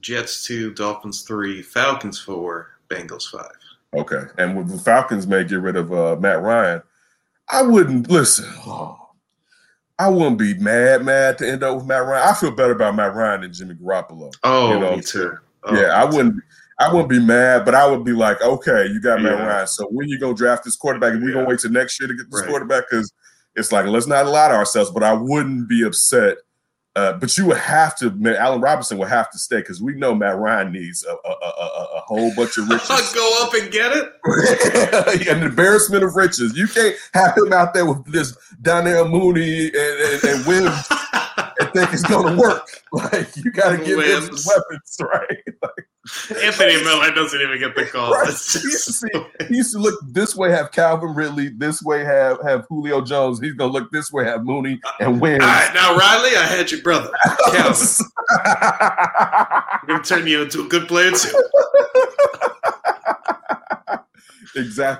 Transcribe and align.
Jets 0.00 0.46
two, 0.46 0.72
Dolphins 0.74 1.22
three, 1.22 1.62
Falcons 1.62 2.18
four, 2.18 2.70
Bengals 2.88 3.30
five. 3.30 3.56
Okay, 3.94 4.22
and 4.38 4.56
with 4.56 4.68
the 4.68 4.78
Falcons 4.78 5.26
may 5.26 5.44
get 5.44 5.60
rid 5.60 5.76
of 5.76 5.92
uh, 5.92 6.16
Matt 6.20 6.42
Ryan, 6.42 6.82
I 7.48 7.62
wouldn't 7.62 8.10
listen. 8.10 8.46
Oh, 8.66 8.96
I 9.98 10.08
wouldn't 10.08 10.38
be 10.38 10.54
mad, 10.54 11.04
mad 11.04 11.38
to 11.38 11.50
end 11.50 11.62
up 11.62 11.76
with 11.76 11.86
Matt 11.86 12.06
Ryan. 12.06 12.28
I 12.28 12.34
feel 12.34 12.52
better 12.52 12.72
about 12.72 12.94
Matt 12.94 13.14
Ryan 13.14 13.42
than 13.42 13.52
Jimmy 13.52 13.74
Garoppolo. 13.74 14.32
Oh, 14.44 14.72
you 14.72 14.78
know? 14.80 14.96
me 14.96 15.02
too. 15.02 15.32
Oh, 15.64 15.74
yeah, 15.74 15.88
I 15.88 16.04
wouldn't. 16.04 16.42
I 16.78 16.90
wouldn't 16.90 17.10
be 17.10 17.20
mad, 17.20 17.66
but 17.66 17.74
I 17.74 17.86
would 17.86 18.04
be 18.04 18.12
like, 18.12 18.40
okay, 18.40 18.86
you 18.86 19.02
got 19.02 19.20
Matt 19.20 19.38
Ryan. 19.38 19.66
So 19.66 19.86
when 19.90 20.08
you 20.08 20.18
gonna 20.18 20.34
draft 20.34 20.64
this 20.64 20.76
quarterback? 20.76 21.12
And 21.12 21.22
we 21.22 21.28
yeah. 21.28 21.34
gonna 21.34 21.48
wait 21.48 21.58
till 21.58 21.70
next 21.70 22.00
year 22.00 22.08
to 22.08 22.14
get 22.14 22.30
this 22.30 22.40
right. 22.40 22.48
quarterback? 22.48 22.84
Because 22.90 23.12
it's 23.54 23.70
like 23.70 23.84
let's 23.84 24.06
not 24.06 24.26
lie 24.26 24.48
to 24.48 24.54
ourselves. 24.54 24.90
But 24.90 25.02
I 25.02 25.12
wouldn't 25.12 25.68
be 25.68 25.82
upset 25.82 26.38
uh, 26.96 27.12
but 27.14 27.36
you 27.38 27.46
would 27.46 27.56
have 27.56 27.96
to, 27.96 28.10
man, 28.10 28.34
Allen 28.34 28.60
Robinson 28.60 28.98
would 28.98 29.08
have 29.08 29.30
to 29.30 29.38
stay 29.38 29.58
because 29.58 29.80
we 29.80 29.94
know 29.94 30.12
Matt 30.12 30.36
Ryan 30.38 30.72
needs 30.72 31.04
a, 31.04 31.12
a, 31.12 31.30
a, 31.30 31.88
a 31.96 32.00
whole 32.00 32.34
bunch 32.34 32.58
of 32.58 32.68
riches. 32.68 32.88
Go 33.14 33.36
up 33.42 33.54
and 33.54 33.70
get 33.70 33.92
it. 33.92 35.28
An 35.28 35.42
embarrassment 35.44 36.02
of 36.02 36.16
riches. 36.16 36.56
You 36.56 36.66
can't 36.66 36.96
have 37.14 37.36
him 37.36 37.52
out 37.52 37.74
there 37.74 37.86
with 37.86 38.04
this 38.06 38.36
Darnell 38.62 39.08
Mooney 39.08 39.66
and, 39.66 39.74
and, 39.74 40.24
and 40.24 40.46
Wims 40.46 40.88
and 41.60 41.72
think 41.72 41.92
it's 41.92 42.02
going 42.02 42.34
to 42.34 42.40
work. 42.40 42.68
Like 42.92 43.36
you 43.36 43.52
got 43.52 43.70
to 43.70 43.84
give 43.84 44.00
him 44.00 44.36
weapons, 44.46 44.96
right? 45.00 45.69
Anthony 46.42 46.76
Miller 46.84 47.10
doesn't 47.14 47.40
even 47.40 47.58
get 47.58 47.74
the 47.74 47.84
call. 47.84 48.12
Right. 48.12 48.28
He, 48.28 48.32
used 48.32 48.84
see, 48.84 49.08
he, 49.48 49.56
used 49.56 49.72
to 49.72 49.78
look 49.78 50.00
this 50.08 50.34
way, 50.34 50.50
have 50.50 50.72
Calvin 50.72 51.14
Ridley. 51.14 51.50
This 51.50 51.82
way, 51.82 52.04
have 52.04 52.38
have 52.42 52.64
Julio 52.68 53.02
Jones. 53.02 53.38
He's 53.38 53.52
gonna 53.52 53.72
look 53.72 53.90
this 53.90 54.10
way, 54.10 54.24
have 54.24 54.42
Mooney 54.44 54.80
and 54.98 55.20
win. 55.20 55.42
All 55.42 55.46
right, 55.46 55.70
now 55.74 55.94
Riley, 55.94 56.36
I 56.36 56.44
had 56.44 56.70
your 56.70 56.80
brother, 56.80 57.10
Calvin. 57.52 57.86
I'm 58.30 59.86
gonna 59.88 60.02
turn 60.02 60.26
you 60.26 60.42
into 60.42 60.64
a 60.64 60.68
good 60.68 60.88
player 60.88 61.10
too. 61.10 61.42
exactly. 64.56 64.98